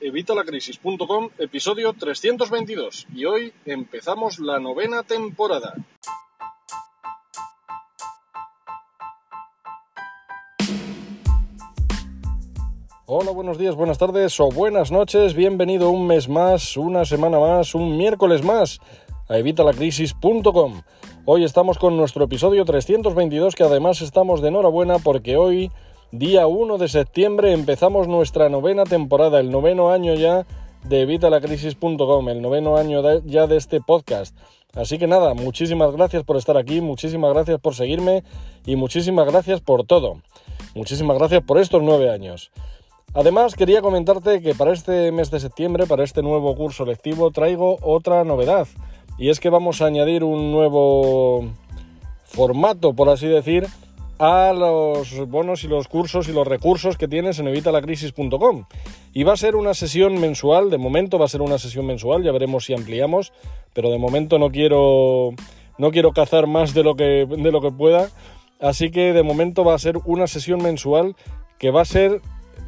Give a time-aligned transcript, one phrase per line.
[0.00, 3.06] evitalacrisis.com, episodio 322.
[3.14, 5.74] Y hoy empezamos la novena temporada.
[13.10, 15.34] Hola, buenos días, buenas tardes o buenas noches.
[15.34, 18.80] Bienvenido un mes más, una semana más, un miércoles más
[19.28, 20.82] a evitalacrisis.com.
[21.24, 25.70] Hoy estamos con nuestro episodio 322 que además estamos de enhorabuena porque hoy,
[26.10, 30.46] día 1 de septiembre, empezamos nuestra novena temporada, el noveno año ya
[30.84, 34.34] de evitalacrisis.com, el noveno año ya de este podcast.
[34.74, 38.22] Así que nada, muchísimas gracias por estar aquí, muchísimas gracias por seguirme
[38.64, 40.20] y muchísimas gracias por todo.
[40.74, 42.50] Muchísimas gracias por estos nueve años.
[43.14, 47.78] Además, quería comentarte que para este mes de septiembre, para este nuevo curso lectivo, traigo
[47.82, 48.68] otra novedad.
[49.18, 51.50] Y es que vamos a añadir un nuevo
[52.24, 53.66] formato, por así decir,
[54.18, 58.64] a los bonos y los cursos y los recursos que tienes en evitalacrisis.com.
[59.12, 62.22] Y va a ser una sesión mensual, de momento va a ser una sesión mensual,
[62.24, 63.32] ya veremos si ampliamos,
[63.72, 65.30] pero de momento no quiero
[65.78, 68.10] no quiero cazar más de lo que de lo que pueda,
[68.60, 71.14] así que de momento va a ser una sesión mensual
[71.58, 72.20] que va a ser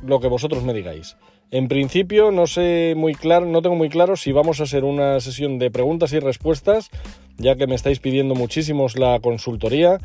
[0.04, 1.16] lo que vosotros me digáis.
[1.52, 5.18] En principio no sé muy claro, no tengo muy claro si vamos a hacer una
[5.18, 6.90] sesión de preguntas y respuestas,
[7.38, 9.98] ya que me estáis pidiendo muchísimos la consultoría,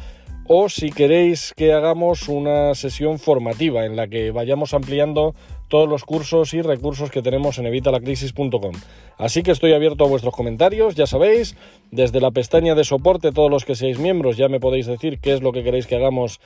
[0.48, 5.34] o si queréis que hagamos una sesión formativa en la que vayamos ampliando
[5.68, 8.74] todos los cursos y recursos que tenemos en evitalacrisis.com.
[9.18, 11.56] Así que estoy abierto a vuestros comentarios, ya sabéis,
[11.92, 15.34] desde la pestaña de soporte, todos los que seáis miembros ya me podéis decir qué
[15.34, 16.40] es lo que queréis que hagamos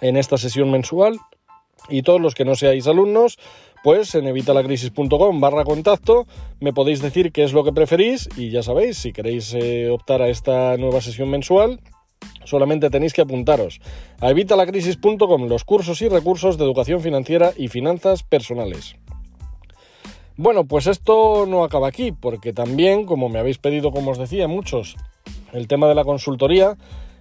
[0.00, 1.18] en esta sesión mensual
[1.88, 3.38] y todos los que no seáis alumnos,
[3.84, 6.26] pues en evitalacrisis.com barra contacto
[6.58, 10.22] me podéis decir qué es lo que preferís y ya sabéis, si queréis eh, optar
[10.22, 11.80] a esta nueva sesión mensual,
[12.44, 13.80] solamente tenéis que apuntaros
[14.20, 18.96] a evitalacrisis.com los cursos y recursos de educación financiera y finanzas personales.
[20.38, 24.48] Bueno, pues esto no acaba aquí, porque también, como me habéis pedido, como os decía,
[24.48, 24.96] muchos,
[25.54, 26.76] el tema de la consultoría,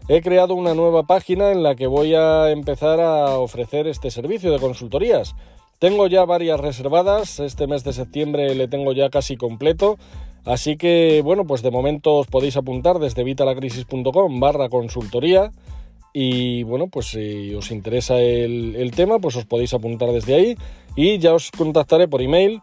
[0.09, 4.51] he creado una nueva página en la que voy a empezar a ofrecer este servicio
[4.51, 5.33] de consultorías.
[5.79, 9.97] Tengo ya varias reservadas, este mes de septiembre le tengo ya casi completo,
[10.45, 15.51] así que bueno, pues de momento os podéis apuntar desde vitalacrisis.com barra consultoría
[16.13, 20.57] y bueno, pues si os interesa el, el tema, pues os podéis apuntar desde ahí
[20.95, 22.61] y ya os contactaré por email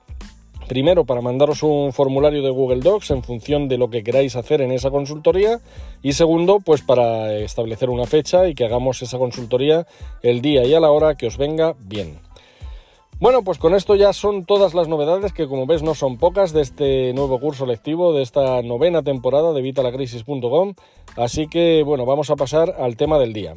[0.69, 4.63] Primero, para mandaros un formulario de Google Docs en función de lo que queráis hacer
[4.63, 5.61] en esa consultoría.
[6.03, 9.87] Y segundo, pues para establecer una fecha y que hagamos esa consultoría
[10.23, 12.19] el día y a la hora que os venga bien.
[13.23, 16.53] Bueno, pues con esto ya son todas las novedades que como ves no son pocas
[16.53, 20.75] de este nuevo curso lectivo, de esta novena temporada de vitalacrisis.com.
[21.15, 23.55] Así que bueno, vamos a pasar al tema del día.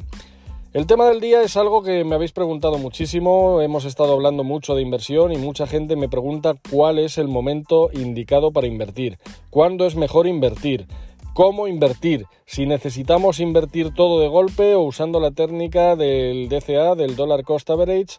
[0.72, 4.76] El tema del día es algo que me habéis preguntado muchísimo, hemos estado hablando mucho
[4.76, 9.18] de inversión y mucha gente me pregunta cuál es el momento indicado para invertir,
[9.50, 10.86] cuándo es mejor invertir,
[11.34, 17.16] cómo invertir, si necesitamos invertir todo de golpe o usando la técnica del DCA, del
[17.16, 18.18] Dollar Cost Average,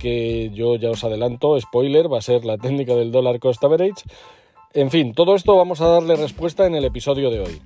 [0.00, 4.02] que yo ya os adelanto, spoiler, va a ser la técnica del Dollar Cost Average.
[4.72, 7.60] En fin, todo esto vamos a darle respuesta en el episodio de hoy.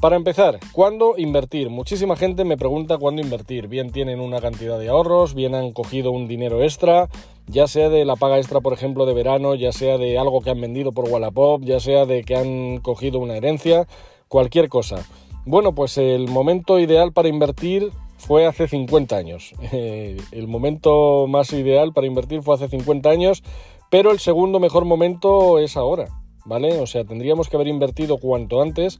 [0.00, 1.70] Para empezar, ¿cuándo invertir?
[1.70, 3.66] Muchísima gente me pregunta cuándo invertir.
[3.66, 7.08] Bien tienen una cantidad de ahorros, bien han cogido un dinero extra,
[7.46, 10.50] ya sea de la paga extra, por ejemplo, de verano, ya sea de algo que
[10.50, 13.86] han vendido por Wallapop, ya sea de que han cogido una herencia,
[14.28, 15.06] cualquier cosa.
[15.46, 19.54] Bueno, pues el momento ideal para invertir fue hace 50 años.
[19.72, 23.42] el momento más ideal para invertir fue hace 50 años,
[23.90, 26.08] pero el segundo mejor momento es ahora.
[26.46, 26.80] ¿vale?
[26.80, 28.98] O sea, tendríamos que haber invertido cuanto antes,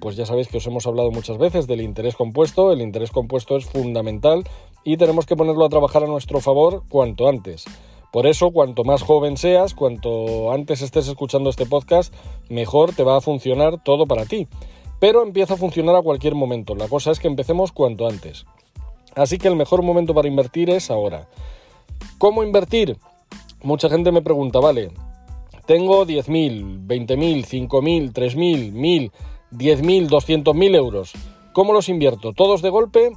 [0.00, 3.56] pues ya sabéis que os hemos hablado muchas veces del interés compuesto, el interés compuesto
[3.56, 4.44] es fundamental
[4.84, 7.64] y tenemos que ponerlo a trabajar a nuestro favor cuanto antes.
[8.12, 12.12] Por eso, cuanto más joven seas, cuanto antes estés escuchando este podcast,
[12.48, 14.48] mejor te va a funcionar todo para ti.
[15.00, 16.74] Pero empieza a funcionar a cualquier momento.
[16.74, 18.46] La cosa es que empecemos cuanto antes.
[19.14, 21.28] Así que el mejor momento para invertir es ahora.
[22.18, 22.98] ¿Cómo invertir?
[23.62, 24.90] Mucha gente me pregunta, vale,
[25.66, 29.12] tengo 10.000, 20.000, 5.000, 3.000, 1.000,
[29.52, 31.12] 10.000, 200.000 euros.
[31.52, 32.32] ¿Cómo los invierto?
[32.32, 33.10] ¿Todos de golpe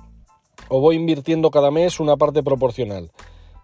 [0.68, 3.12] o voy invirtiendo cada mes una parte proporcional?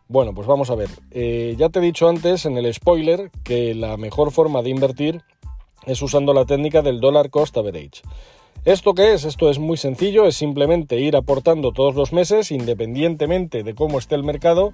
[0.07, 0.89] Bueno, pues vamos a ver.
[1.11, 5.21] Eh, ya te he dicho antes en el spoiler que la mejor forma de invertir
[5.87, 8.01] es usando la técnica del dollar cost average.
[8.65, 9.23] ¿Esto qué es?
[9.23, 14.15] Esto es muy sencillo, es simplemente ir aportando todos los meses, independientemente de cómo esté
[14.15, 14.73] el mercado,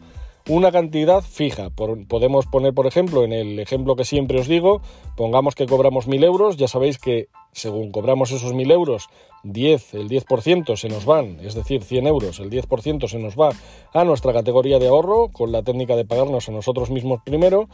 [0.50, 1.70] una cantidad fija.
[1.70, 4.82] podemos poner, por ejemplo, en el ejemplo que siempre os digo,
[5.16, 9.10] pongamos que cobramos 1.000 euros, ya sabéis que según cobramos esos 1.000 euros,
[9.44, 13.52] 10, el 10% se nos van, es decir, 100 euros, el 10% se nos va
[13.94, 17.68] a nuestra categoría de ahorro con la técnica de pagarnos a nosotros mismos primero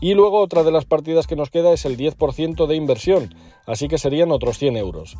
[0.00, 3.34] Y luego otra de las partidas que nos queda es el 10% de inversión,
[3.66, 5.16] así que serían otros 100 euros.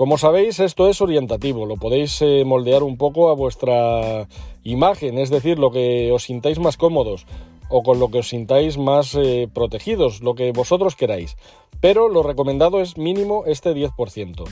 [0.00, 4.28] Como sabéis, esto es orientativo, lo podéis eh, moldear un poco a vuestra
[4.64, 7.26] imagen, es decir, lo que os sintáis más cómodos
[7.68, 11.36] o con lo que os sintáis más eh, protegidos, lo que vosotros queráis.
[11.82, 14.44] Pero lo recomendado es mínimo este 10%.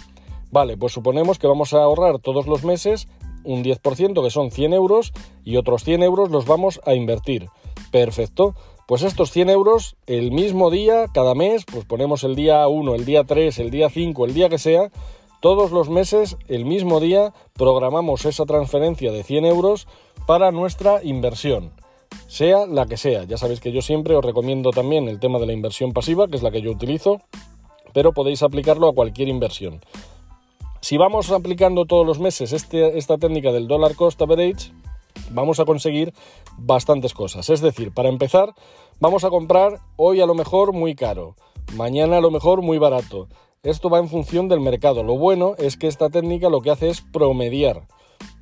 [0.51, 3.09] Vale, pues suponemos que vamos a ahorrar todos los meses
[3.43, 5.15] un 10%, que son 100 euros,
[5.45, 7.49] y otros 100 euros los vamos a invertir.
[7.91, 8.55] Perfecto.
[8.87, 13.07] Pues estos 100 euros el mismo día, cada mes, pues ponemos el día 1, el
[13.07, 14.91] día 3, el día 5, el día que sea,
[15.41, 19.87] todos los meses, el mismo día, programamos esa transferencia de 100 euros
[20.27, 21.73] para nuestra inversión,
[22.27, 23.25] sea la que sea.
[23.25, 26.37] Ya sabéis que yo siempre os recomiendo también el tema de la inversión pasiva, que
[26.37, 27.21] es la que yo utilizo,
[27.93, 29.81] pero podéis aplicarlo a cualquier inversión.
[30.81, 34.73] Si vamos aplicando todos los meses este, esta técnica del dollar cost average,
[35.31, 36.13] vamos a conseguir
[36.57, 37.49] bastantes cosas.
[37.51, 38.55] Es decir, para empezar,
[39.01, 41.37] vamos a comprar hoy a lo mejor muy caro,
[41.75, 43.29] mañana a lo mejor muy barato
[43.63, 45.03] esto va en función del mercado.
[45.03, 47.87] Lo bueno es que esta técnica lo que hace es promediar.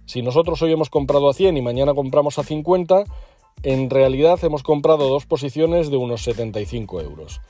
[0.04, 3.04] Si nosotros hoy hemos comprado a 100 y mañana compramos a 50,
[3.62, 7.40] en realidad hemos comprado dos posiciones de unos 75 euros.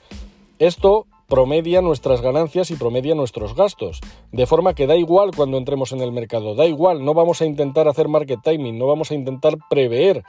[0.59, 4.01] Esto promedia nuestras ganancias y promedia nuestros gastos.
[4.33, 7.47] De forma que da igual cuando entremos en el mercado, da igual, no vamos a
[7.47, 10.23] intentar hacer market timing, no vamos a intentar prever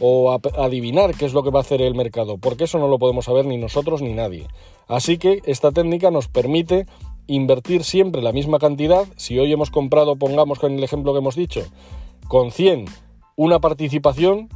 [0.00, 2.98] o adivinar qué es lo que va a hacer el mercado, porque eso no lo
[2.98, 4.46] podemos saber ni nosotros ni nadie.
[4.88, 6.86] Así que esta técnica nos permite
[7.26, 9.06] invertir siempre la misma cantidad.
[9.16, 11.62] Si hoy hemos comprado, pongamos con el ejemplo que hemos dicho,
[12.28, 12.86] con 100
[13.36, 14.48] una participación,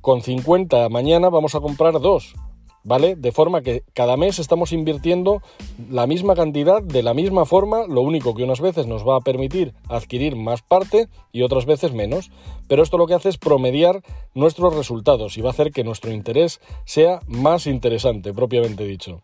[0.00, 2.34] con 50 mañana vamos a comprar dos.
[2.84, 3.16] ¿vale?
[3.16, 5.42] De forma que cada mes estamos invirtiendo
[5.90, 9.20] la misma cantidad de la misma forma, lo único que unas veces nos va a
[9.20, 12.30] permitir adquirir más parte y otras veces menos,
[12.68, 14.02] pero esto lo que hace es promediar
[14.34, 19.22] nuestros resultados y va a hacer que nuestro interés sea más interesante, propiamente dicho.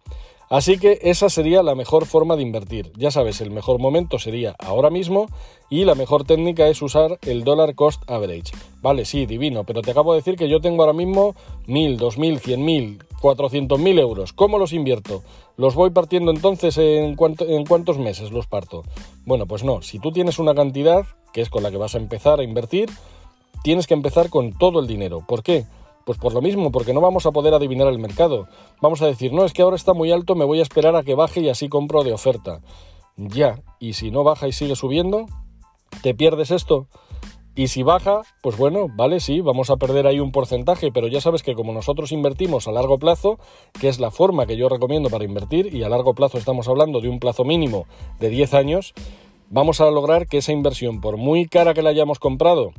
[0.50, 2.92] Así que esa sería la mejor forma de invertir.
[2.96, 5.28] Ya sabes, el mejor momento sería ahora mismo
[5.70, 8.50] y la mejor técnica es usar el dollar cost average.
[8.82, 11.36] Vale, sí, divino, pero te acabo de decir que yo tengo ahora mismo
[11.68, 14.32] 1000, 2000, 100.000, 400.000 euros.
[14.32, 15.22] ¿Cómo los invierto?
[15.56, 18.82] ¿Los voy partiendo entonces en, en cuántos meses los parto?
[19.24, 21.98] Bueno, pues no, si tú tienes una cantidad, que es con la que vas a
[21.98, 22.90] empezar a invertir,
[23.62, 25.24] tienes que empezar con todo el dinero.
[25.28, 25.64] ¿Por qué?
[26.04, 28.48] Pues por lo mismo, porque no vamos a poder adivinar el mercado.
[28.80, 31.02] Vamos a decir, no, es que ahora está muy alto, me voy a esperar a
[31.02, 32.60] que baje y así compro de oferta.
[33.16, 35.26] Ya, y si no baja y sigue subiendo,
[36.02, 36.86] ¿te pierdes esto?
[37.54, 41.20] Y si baja, pues bueno, vale, sí, vamos a perder ahí un porcentaje, pero ya
[41.20, 43.38] sabes que como nosotros invertimos a largo plazo,
[43.78, 47.00] que es la forma que yo recomiendo para invertir, y a largo plazo estamos hablando
[47.00, 47.86] de un plazo mínimo
[48.20, 48.94] de 10 años,
[49.50, 52.70] vamos a lograr que esa inversión, por muy cara que la hayamos comprado,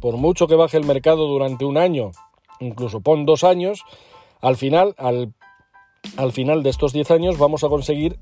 [0.00, 2.12] por mucho que baje el mercado durante un año,
[2.60, 3.82] incluso pon dos años,
[4.40, 5.32] al final, al,
[6.16, 8.18] al final de estos 10 años vamos a conseguir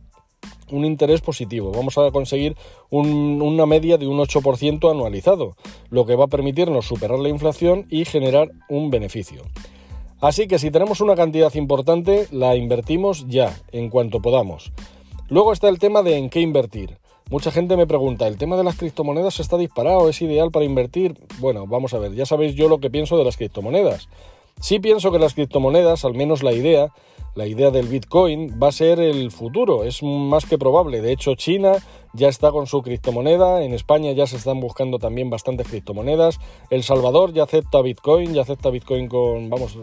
[0.70, 2.56] un interés positivo, vamos a conseguir
[2.90, 5.56] una media de un 8% anualizado,
[5.90, 9.43] lo que va a permitirnos superar la inflación y generar un beneficio.
[10.20, 14.73] Así que si tenemos una cantidad importante, la invertimos ya, en cuanto podamos.
[15.29, 16.99] Luego está el tema de en qué invertir.
[17.30, 20.08] Mucha gente me pregunta, ¿el tema de las criptomonedas está disparado?
[20.08, 21.14] ¿Es ideal para invertir?
[21.38, 24.08] Bueno, vamos a ver, ya sabéis yo lo que pienso de las criptomonedas.
[24.60, 26.93] Sí pienso que las criptomonedas, al menos la idea,
[27.34, 31.00] la idea del Bitcoin va a ser el futuro, es más que probable.
[31.00, 31.72] De hecho, China
[32.12, 36.38] ya está con su criptomoneda, en España ya se están buscando también bastantes criptomonedas,
[36.70, 39.79] El Salvador ya acepta Bitcoin, ya acepta Bitcoin con, vamos,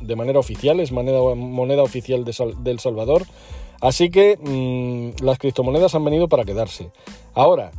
[0.00, 3.24] de manera oficial, es moneda, oficial de, de El Salvador.
[3.80, 6.90] Así que mm, las criptomonedas han venido para quedarse.
[7.32, 7.70] Ahora,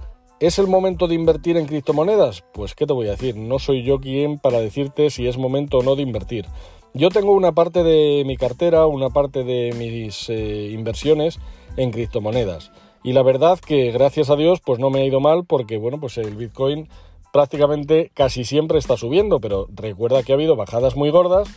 [0.42, 2.44] ¿es el momento de invertir en criptomonedas?
[2.52, 5.78] Pues qué te voy a decir, no soy yo quien para decirte si es momento
[5.78, 6.48] o no de invertir.
[6.96, 11.40] Yo tengo una parte de mi cartera, una parte de mis eh, inversiones
[11.78, 12.72] en criptomonedas.
[13.04, 16.00] Y la verdad que gracias a Dios pues no me ha ido mal porque bueno
[16.00, 16.90] pues el Bitcoin
[17.32, 21.48] prácticamente casi siempre está subiendo, pero recuerda que ha habido bajadas muy gordas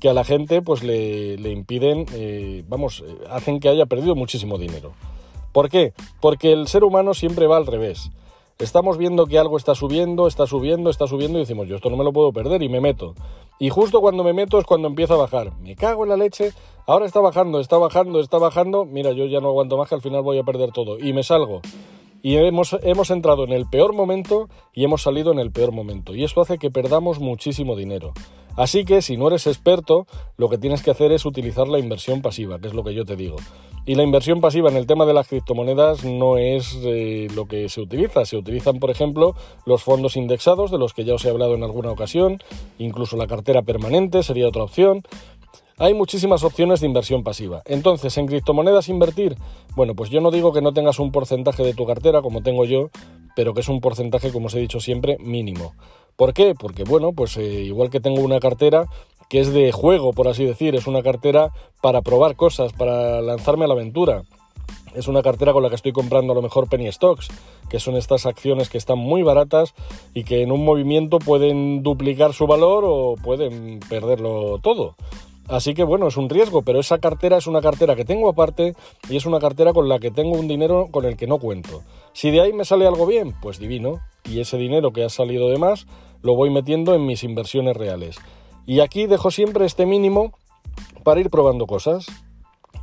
[0.00, 4.58] que a la gente pues le, impiden, eh, vamos, eh, hacen que haya perdido muchísimo
[4.58, 4.94] dinero.
[5.52, 5.92] ¿Por qué?
[6.20, 8.10] Porque el ser humano siempre va al revés.
[8.62, 11.96] Estamos viendo que algo está subiendo, está subiendo, está subiendo y decimos, yo esto no
[11.96, 13.12] me lo puedo perder y me meto.
[13.58, 15.58] Y justo cuando me meto es cuando empieza a bajar.
[15.58, 16.52] Me cago en la leche,
[16.86, 18.84] ahora está bajando, está bajando, está bajando.
[18.84, 21.00] Mira, yo ya no aguanto más que al final voy a perder todo.
[21.00, 21.60] Y me salgo.
[22.22, 26.14] Y hemos, hemos entrado en el peor momento y hemos salido en el peor momento.
[26.14, 28.12] Y esto hace que perdamos muchísimo dinero.
[28.56, 30.06] Así que si no eres experto,
[30.36, 33.04] lo que tienes que hacer es utilizar la inversión pasiva, que es lo que yo
[33.04, 33.36] te digo.
[33.84, 37.68] Y la inversión pasiva en el tema de las criptomonedas no es eh, lo que
[37.68, 38.24] se utiliza.
[38.24, 39.34] Se utilizan, por ejemplo,
[39.66, 42.38] los fondos indexados, de los que ya os he hablado en alguna ocasión,
[42.78, 45.02] incluso la cartera permanente sería otra opción.
[45.78, 47.62] Hay muchísimas opciones de inversión pasiva.
[47.64, 49.36] Entonces, en criptomonedas invertir,
[49.74, 52.64] bueno, pues yo no digo que no tengas un porcentaje de tu cartera como tengo
[52.64, 52.90] yo,
[53.34, 55.74] pero que es un porcentaje, como os he dicho siempre, mínimo.
[56.16, 56.54] ¿Por qué?
[56.58, 58.86] Porque, bueno, pues eh, igual que tengo una cartera
[59.28, 63.64] que es de juego, por así decir, es una cartera para probar cosas, para lanzarme
[63.64, 64.24] a la aventura.
[64.94, 67.28] Es una cartera con la que estoy comprando a lo mejor penny stocks,
[67.70, 69.72] que son estas acciones que están muy baratas
[70.12, 74.96] y que en un movimiento pueden duplicar su valor o pueden perderlo todo.
[75.48, 78.74] Así que bueno, es un riesgo, pero esa cartera es una cartera que tengo aparte
[79.08, 81.82] y es una cartera con la que tengo un dinero con el que no cuento.
[82.12, 84.00] Si de ahí me sale algo bien, pues divino.
[84.24, 85.86] Y ese dinero que ha salido de más
[86.22, 88.16] lo voy metiendo en mis inversiones reales.
[88.66, 90.32] Y aquí dejo siempre este mínimo
[91.02, 92.06] para ir probando cosas.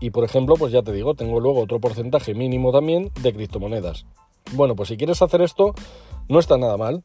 [0.02, 4.06] Y por ejemplo, pues ya te digo, tengo luego otro porcentaje mínimo también de criptomonedas.
[4.54, 5.74] Bueno, pues si quieres hacer esto,
[6.28, 7.04] no está nada mal.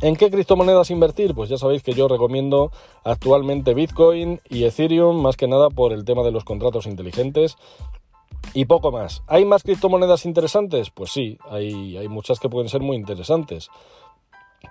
[0.00, 1.34] ¿En qué criptomonedas invertir?
[1.34, 2.72] Pues ya sabéis que yo recomiendo
[3.04, 7.56] actualmente Bitcoin y Ethereum, más que nada por el tema de los contratos inteligentes
[8.54, 9.22] y poco más.
[9.26, 10.90] ¿Hay más criptomonedas interesantes?
[10.90, 13.68] Pues sí, hay, muchas que pueden ser muy interesantes.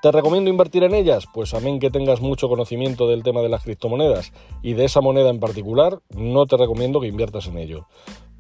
[0.02, 1.26] ¿Te recomiendo invertir en ellas?
[1.34, 5.02] Pues a mí que tengas mucho conocimiento del tema de las criptomonedas y de esa
[5.02, 7.88] moneda en particular, no te recomiendo que inviertas en ello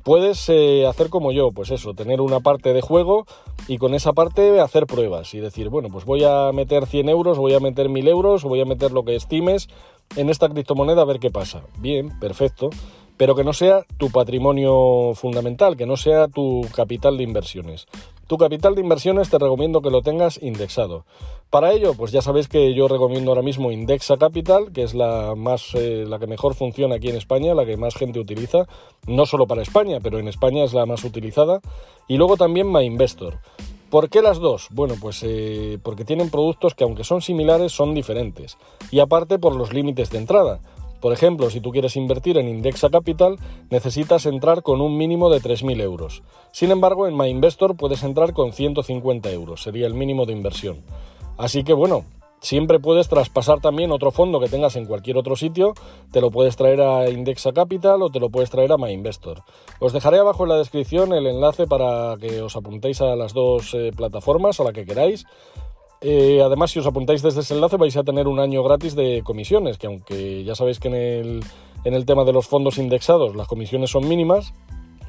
[0.03, 3.25] puedes eh, hacer como yo, pues eso, tener una parte de juego
[3.67, 7.37] y con esa parte hacer pruebas y decir, bueno, pues voy a meter 100 euros,
[7.37, 9.69] voy a meter 1000 euros, voy a meter lo que estimes
[10.15, 11.63] en esta criptomoneda a ver qué pasa.
[11.79, 12.69] Bien, perfecto,
[13.21, 17.85] pero que no sea tu patrimonio fundamental, que no sea tu capital de inversiones.
[18.25, 21.05] Tu capital de inversiones te recomiendo que lo tengas indexado.
[21.51, 25.35] Para ello, pues ya sabéis que yo recomiendo ahora mismo Indexa Capital, que es la
[25.37, 28.65] más eh, la que mejor funciona aquí en España, la que más gente utiliza,
[29.05, 31.61] no solo para España, pero en España es la más utilizada,
[32.07, 33.37] y luego también MyInvestor.
[33.91, 34.67] ¿Por qué las dos?
[34.71, 38.57] Bueno, pues eh, porque tienen productos que aunque son similares son diferentes.
[38.89, 40.59] Y aparte por los límites de entrada.
[41.01, 43.37] Por ejemplo, si tú quieres invertir en Indexa Capital,
[43.71, 46.21] necesitas entrar con un mínimo de 3.000 euros.
[46.51, 50.83] Sin embargo, en MyInvestor puedes entrar con 150 euros, sería el mínimo de inversión.
[51.37, 52.05] Así que bueno,
[52.39, 55.73] siempre puedes traspasar también otro fondo que tengas en cualquier otro sitio,
[56.11, 59.41] te lo puedes traer a Indexa Capital o te lo puedes traer a MyInvestor.
[59.79, 63.73] Os dejaré abajo en la descripción el enlace para que os apuntéis a las dos
[63.73, 65.25] eh, plataformas, a la que queráis.
[66.01, 69.21] Eh, además, si os apuntáis desde ese enlace vais a tener un año gratis de
[69.23, 71.43] comisiones, que aunque ya sabéis que en el,
[71.83, 74.53] en el tema de los fondos indexados las comisiones son mínimas,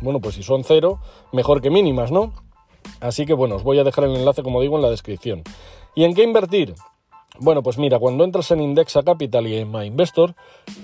[0.02, 0.99] bueno, pues si son cero,
[1.32, 2.32] mejor que mínimas, ¿no?
[3.00, 5.42] Así que bueno, os voy a dejar el enlace, como digo, en la descripción.
[5.94, 6.75] ¿Y en qué invertir?
[7.38, 10.34] Bueno, pues mira, cuando entras en Indexa Capital y en MyInvestor,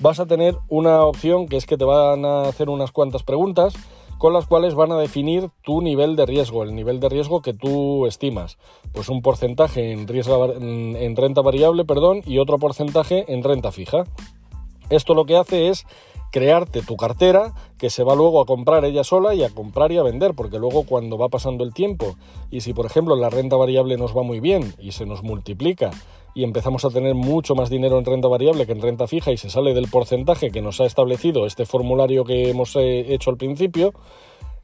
[0.00, 3.75] vas a tener una opción que es que te van a hacer unas cuantas preguntas
[4.19, 7.55] con las cuales van a definir tu nivel de riesgo, el nivel de riesgo que
[7.55, 8.59] tú estimas.
[8.93, 10.07] Pues un porcentaje en,
[10.97, 14.05] en renta variable perdón, y otro porcentaje en renta fija.
[14.91, 15.87] Esto lo que hace es
[16.31, 19.99] crearte tu cartera que se va luego a comprar ella sola y a comprar y
[19.99, 22.17] a vender, porque luego cuando va pasando el tiempo
[22.51, 25.91] y si por ejemplo la renta variable nos va muy bien y se nos multiplica
[26.35, 29.37] y empezamos a tener mucho más dinero en renta variable que en renta fija y
[29.37, 33.37] se sale del porcentaje que nos ha establecido este formulario que hemos eh, hecho al
[33.37, 33.93] principio,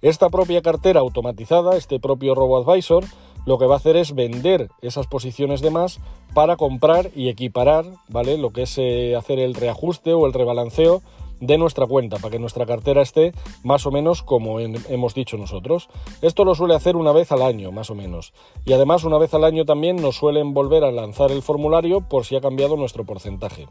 [0.02, 3.04] esta propia cartera automatizada, este propio RoboAdvisor,
[3.46, 6.00] lo que va a hacer es vender esas posiciones de más
[6.34, 8.38] para comprar y equiparar, ¿vale?
[8.38, 11.02] Lo que es eh, hacer el reajuste o el rebalanceo
[11.46, 13.32] de nuestra cuenta para que nuestra cartera esté
[13.62, 15.88] más o menos como hemos dicho nosotros.
[16.22, 18.32] Esto lo suele hacer una vez al año, más o menos.
[18.64, 22.24] Y además una vez al año también nos suelen volver a lanzar el formulario por
[22.24, 23.66] si ha cambiado nuestro porcentaje.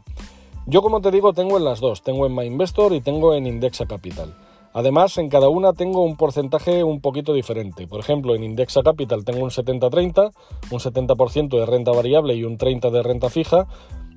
[0.66, 3.86] Yo como te digo tengo en las dos, tengo en MyInvestor y tengo en Indexa
[3.86, 4.34] Capital.
[4.76, 7.86] Además, en cada una tengo un porcentaje un poquito diferente.
[7.86, 10.32] Por ejemplo, en Indexa Capital tengo un 70-30,
[10.72, 13.68] un 70% de renta variable y un 30% de renta fija,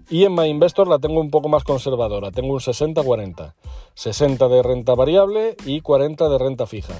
[0.10, 3.54] y en MyInvestor la tengo un poco más conservadora, tengo un 60-40.
[3.94, 6.94] 60 de renta variable y 40 de renta fija.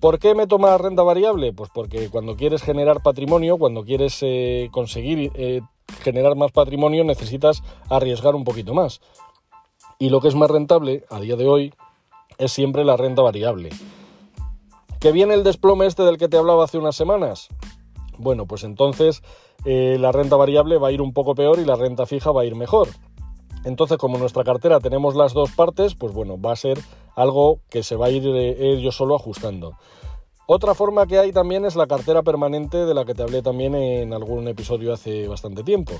[0.00, 1.52] ¿Por qué me toma renta variable?
[1.52, 5.62] Pues porque cuando quieres generar patrimonio, cuando quieres eh, conseguir eh,
[6.02, 9.00] generar más patrimonio, necesitas arriesgar un poquito más.
[9.98, 11.74] Y lo que es más rentable a día de hoy
[12.38, 13.70] es siempre la renta variable.
[15.00, 17.48] ¿Que viene el desplome este del que te hablaba hace unas semanas?
[18.18, 19.22] Bueno, pues entonces
[19.64, 22.42] eh, la renta variable va a ir un poco peor y la renta fija va
[22.42, 22.88] a ir mejor.
[23.64, 26.78] Entonces, como nuestra cartera tenemos las dos partes, pues bueno, va a ser
[27.16, 29.72] algo que se va a ir eh, yo solo ajustando.
[30.46, 33.74] Otra forma que hay también es la cartera permanente de la que te hablé también
[33.74, 35.94] en algún episodio hace bastante tiempo.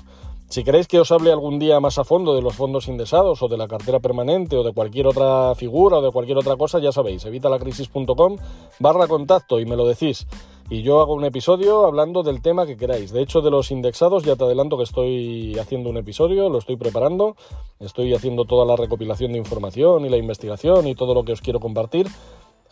[0.48, 3.48] Si queréis que os hable algún día más a fondo de los fondos indexados o
[3.48, 6.92] de la cartera permanente o de cualquier otra figura o de cualquier otra cosa, ya
[6.92, 8.36] sabéis, evitalacrisis.com
[8.78, 10.26] barra contacto y me lo decís.
[10.70, 13.12] Y yo hago un episodio hablando del tema que queráis.
[13.12, 16.76] De hecho, de los indexados ya te adelanto que estoy haciendo un episodio, lo estoy
[16.76, 17.36] preparando,
[17.80, 21.42] estoy haciendo toda la recopilación de información y la investigación y todo lo que os
[21.42, 22.06] quiero compartir.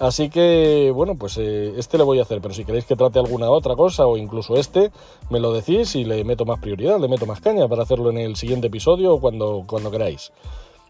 [0.03, 3.21] Así que, bueno, pues eh, este le voy a hacer, pero si queréis que trate
[3.21, 4.91] alguna otra cosa o incluso este,
[5.31, 8.19] me lo decís y le meto más prioridad, le meto más caña para hacerlo en
[8.19, 10.33] el siguiente episodio o cuando, cuando queráis.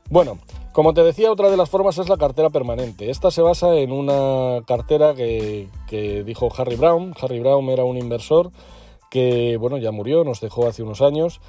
[0.08, 0.38] Bueno,
[0.72, 3.10] como te decía, otra de las formas es la cartera permanente.
[3.10, 7.12] Esta se basa en una cartera que, que dijo Harry Brown.
[7.20, 8.50] Harry Brown era un inversor
[9.10, 11.42] que, bueno, ya murió, nos dejó hace unos años,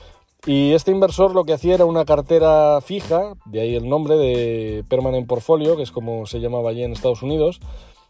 [0.46, 4.84] y este inversor lo que hacía era una cartera fija, de ahí el nombre de
[4.90, 7.62] Permanent Portfolio, que es como se llamaba allí en Estados Unidos,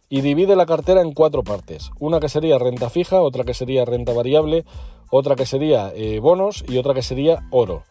[0.09, 1.91] y divide la cartera en cuatro partes.
[1.99, 4.65] Una que sería renta fija, otra que sería renta variable,
[5.11, 7.83] otra que sería eh, bonos y otra que sería oro.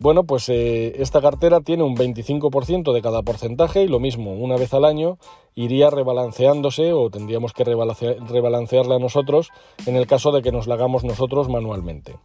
[0.00, 4.56] Bueno, pues eh, esta cartera tiene un 25% de cada porcentaje y lo mismo, una
[4.56, 5.18] vez al año
[5.54, 9.50] iría rebalanceándose o tendríamos que rebalancearla nosotros
[9.86, 12.16] en el caso de que nos la hagamos nosotros manualmente.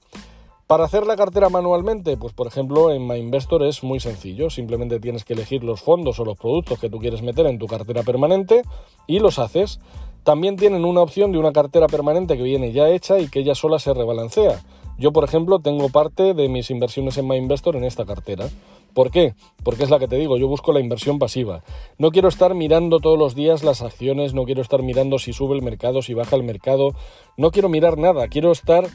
[0.67, 5.23] Para hacer la cartera manualmente, pues por ejemplo en MyInvestor es muy sencillo, simplemente tienes
[5.23, 8.63] que elegir los fondos o los productos que tú quieres meter en tu cartera permanente
[9.05, 9.79] y los haces.
[10.23, 13.53] También tienen una opción de una cartera permanente que viene ya hecha y que ella
[13.53, 14.63] sola se rebalancea.
[14.97, 18.49] Yo, por ejemplo, tengo parte de mis inversiones en MyInvestor en esta cartera.
[18.95, 19.35] ¿Por qué?
[19.63, 21.63] Porque es la que te digo, yo busco la inversión pasiva.
[21.99, 25.53] No quiero estar mirando todos los días las acciones, no quiero estar mirando si sube
[25.53, 26.95] el mercado, si baja el mercado,
[27.37, 28.87] no quiero mirar nada, quiero estar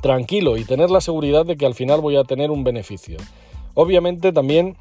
[0.00, 3.18] tranquilo y tener la seguridad de que al final voy a tener un beneficio.
[3.74, 4.76] Obviamente también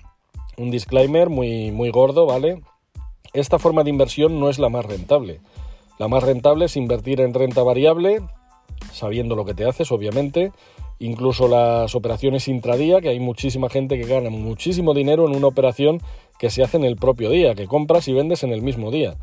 [0.58, 2.62] un disclaimer muy, muy gordo, ¿vale?
[3.34, 5.40] Esta forma de inversión no es la más rentable.
[6.00, 8.22] La más rentable es invertir en renta variable,
[8.92, 10.52] sabiendo lo que te haces, obviamente.
[11.00, 16.02] Incluso las operaciones intradía, que hay muchísima gente que gana muchísimo dinero en una operación
[16.40, 19.16] que se hace en el propio día, que compras y vendes en el mismo día.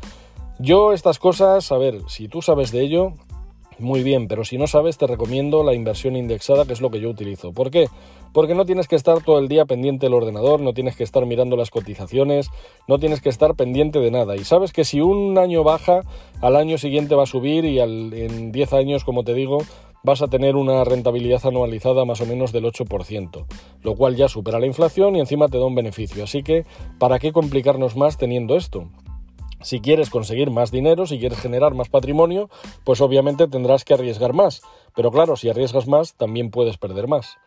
[0.59, 3.13] Yo estas cosas, a ver, si tú sabes de ello,
[3.79, 6.99] muy bien, pero si no sabes te recomiendo la inversión indexada, que es lo que
[6.99, 7.51] yo utilizo.
[7.51, 7.87] ¿Por qué?
[8.33, 11.25] Porque no tienes que estar todo el día pendiente del ordenador, no tienes que estar
[11.25, 12.49] mirando las cotizaciones,
[12.87, 14.35] no tienes que estar pendiente de nada.
[14.35, 16.01] Y sabes que si un año baja,
[16.41, 19.59] al año siguiente va a subir y en 10 años, como te digo,
[20.03, 23.45] vas a tener una rentabilidad anualizada más o menos del 8%,
[23.81, 26.23] lo cual ya supera la inflación y encima te da un beneficio.
[26.23, 26.65] Así que,
[26.99, 28.87] ¿para qué complicarnos más teniendo esto?
[29.65, 32.51] Si quieres conseguir más dinero, si quieres generar más patrimonio,
[32.83, 34.61] pues obviamente tendrás que arriesgar más.
[34.95, 37.37] Pero claro, si arriesgas más, también puedes perder más.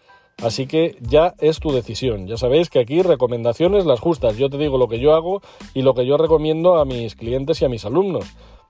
[0.43, 2.27] Así que ya es tu decisión.
[2.27, 4.37] Ya sabéis que aquí recomendaciones las justas.
[4.37, 5.43] Yo te digo lo que yo hago
[5.75, 8.25] y lo que yo recomiendo a mis clientes y a mis alumnos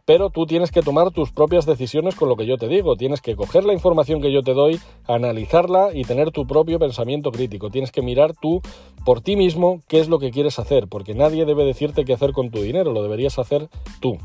[0.08, 2.96] pero tú tienes que tomar tus propias decisiones con lo que yo te digo.
[2.96, 7.30] Tienes que coger la información que yo te doy, analizarla y tener tu propio pensamiento
[7.30, 7.68] crítico.
[7.68, 8.62] Tienes que mirar tú
[9.04, 12.32] por ti mismo qué es lo que quieres hacer, porque nadie debe decirte qué hacer
[12.32, 13.68] con tu dinero, lo deberías hacer
[14.00, 14.16] tú.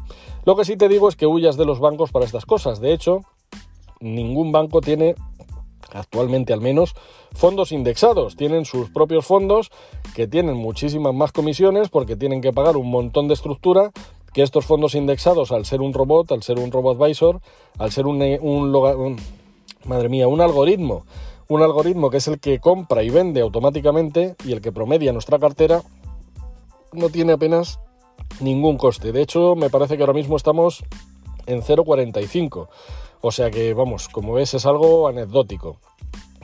[0.45, 2.79] Lo que sí te digo es que huyas de los bancos para estas cosas.
[2.79, 3.19] De hecho,
[3.99, 5.15] ningún banco tiene
[5.91, 6.93] actualmente al menos,
[7.33, 8.35] fondos indexados.
[8.35, 9.71] Tienen sus propios fondos
[10.15, 13.91] que tienen muchísimas más comisiones porque tienen que pagar un montón de estructura
[14.33, 17.39] que estos fondos indexados, al ser un robot, al ser un robot advisor,
[17.77, 19.17] al ser un, un,
[19.85, 21.05] madre mía, un algoritmo,
[21.47, 25.39] un algoritmo que es el que compra y vende automáticamente y el que promedia nuestra
[25.39, 25.83] cartera,
[26.91, 27.79] no tiene apenas
[28.39, 29.11] ningún coste.
[29.11, 30.83] De hecho, me parece que ahora mismo estamos
[31.45, 32.67] en 0,45.
[33.21, 35.77] O sea que, vamos, como ves, es algo anecdótico.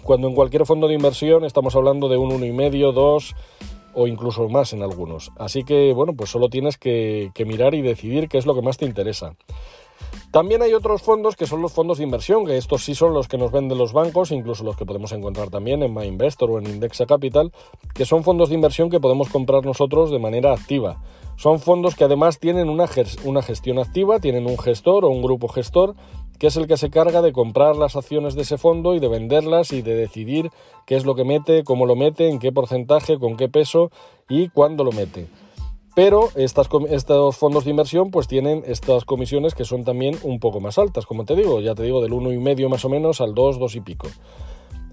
[0.03, 3.35] Cuando en cualquier fondo de inversión estamos hablando de un 1,5, 2,
[3.99, 5.33] o incluso más en algunos.
[5.37, 8.77] Así que bueno, pues solo tienes que, mirar y decidir qué es lo que más
[8.77, 9.35] te interesa.
[10.31, 13.27] También hay otros fondos que son los fondos de inversión, que estos sí son los
[13.27, 16.67] que nos venden los bancos, incluso los que podemos encontrar también en MyInvestor o en
[16.67, 17.51] Indexa Capital,
[17.93, 21.01] que son fondos de inversión que podemos comprar nosotros de manera activa.
[21.39, 22.89] Son fondos que además tienen una,
[23.23, 25.95] una gestión activa, tienen un gestor o un grupo gestor
[26.37, 29.07] que es el que se carga de comprar las acciones de ese fondo y de
[29.07, 30.49] venderlas y de decidir
[30.85, 33.89] qué es lo que mete, cómo lo mete, en qué porcentaje, con qué peso
[34.27, 35.27] y cuándo lo mete.
[35.95, 40.59] Pero estas, estos fondos de inversión pues tienen estas comisiones que son también un poco
[40.59, 43.59] más altas, como te digo, ya te digo del 1,5 más o menos al 2,
[43.59, 44.09] 2 y pico.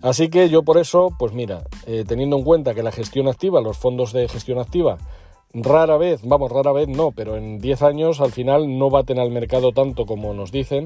[0.00, 3.60] Así que yo por eso, pues mira, eh, teniendo en cuenta que la gestión activa,
[3.60, 4.98] los fondos de gestión activa,
[5.62, 9.30] rara vez, vamos, rara vez no, pero en 10 años al final no baten al
[9.30, 10.84] mercado tanto como nos dicen,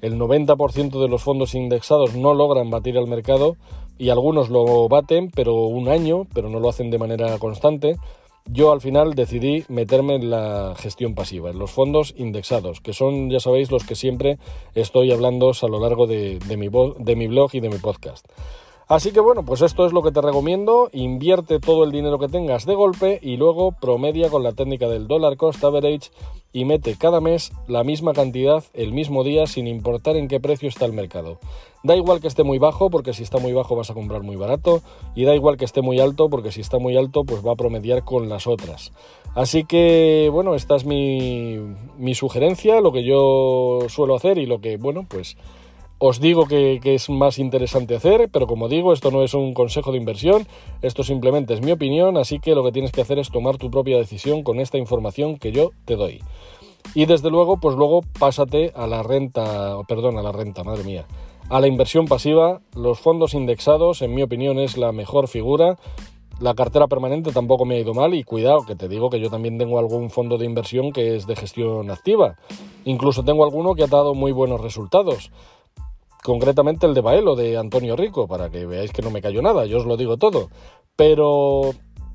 [0.00, 3.56] el 90% de los fondos indexados no logran batir al mercado
[3.98, 7.96] y algunos lo baten, pero un año, pero no lo hacen de manera constante.
[8.48, 13.28] Yo al final decidí meterme en la gestión pasiva, en los fondos indexados, que son,
[13.28, 14.38] ya sabéis, los que siempre
[14.74, 16.68] estoy hablando a lo largo de, de mi
[17.26, 18.26] blog y de mi podcast.
[18.88, 20.90] Así que bueno, pues esto es lo que te recomiendo.
[20.92, 25.08] Invierte todo el dinero que tengas de golpe y luego promedia con la técnica del
[25.08, 26.10] dollar cost average
[26.52, 30.68] y mete cada mes la misma cantidad el mismo día sin importar en qué precio
[30.68, 31.40] está el mercado.
[31.82, 34.36] Da igual que esté muy bajo porque si está muy bajo vas a comprar muy
[34.36, 34.82] barato
[35.16, 37.56] y da igual que esté muy alto porque si está muy alto pues va a
[37.56, 38.92] promediar con las otras.
[39.34, 41.58] Así que bueno, esta es mi,
[41.98, 45.36] mi sugerencia, lo que yo suelo hacer y lo que bueno pues
[45.98, 49.92] os digo que, es más interesante hacer, pero como digo, esto no es un consejo
[49.92, 50.46] de inversión,
[50.82, 53.70] esto simplemente es mi opinión, así que lo que tienes que hacer es tomar tu
[53.70, 56.20] propia decisión con esta información que yo te doy.
[56.94, 61.06] Y desde luego, pues luego pásate a la renta, perdón, a la renta, madre mía,
[61.48, 62.60] a la inversión pasiva.
[62.74, 65.76] Los fondos indexados, en mi opinión, es la mejor figura.
[66.38, 69.30] La cartera permanente tampoco me ha ido mal y cuidado, que te digo que yo
[69.30, 72.36] también tengo algún fondo de inversión que es de gestión activa.
[72.84, 75.30] Incluso tengo alguno que ha dado muy buenos resultados
[76.26, 79.64] concretamente el de Baelo, de Antonio Rico, para que veáis que no me cayó nada,
[79.64, 80.50] yo os lo digo todo.
[80.96, 81.70] Pero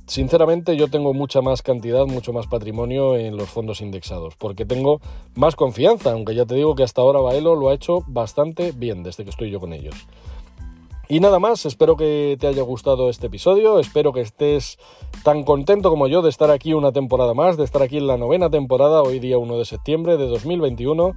[0.06, 5.00] sinceramente yo tengo mucha más cantidad, mucho más patrimonio en los fondos indexados, porque tengo
[5.34, 9.02] más confianza, aunque ya te digo que hasta ahora Baelo lo ha hecho bastante bien
[9.02, 9.96] desde que estoy yo con ellos.
[11.08, 14.78] Y nada más, espero que te haya gustado este episodio, espero que estés
[15.24, 18.18] tan contento como yo de estar aquí una temporada más, de estar aquí en la
[18.18, 21.14] novena temporada, hoy día 1 de septiembre de 2021.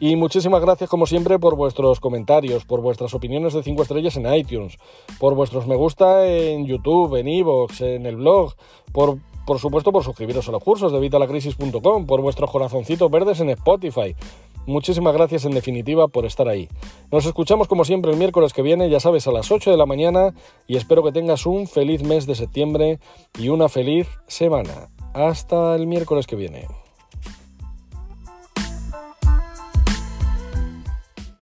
[0.00, 4.32] Y muchísimas gracias como siempre por vuestros comentarios, por vuestras opiniones de 5 estrellas en
[4.34, 4.76] iTunes,
[5.18, 8.54] por vuestros me gusta en YouTube, en Evox, en el blog,
[8.92, 13.50] por, por supuesto por suscribiros a los cursos de vitalacrisis.com, por vuestros corazoncitos verdes en
[13.50, 14.16] Spotify.
[14.66, 16.68] Muchísimas gracias en definitiva por estar ahí.
[17.10, 19.86] Nos escuchamos como siempre el miércoles que viene, ya sabes, a las 8 de la
[19.86, 20.34] mañana
[20.68, 23.00] y espero que tengas un feliz mes de septiembre
[23.38, 24.90] y una feliz semana.
[25.14, 26.66] Hasta el miércoles que viene.